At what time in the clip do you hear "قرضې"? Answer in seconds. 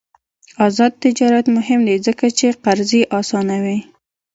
2.63-3.01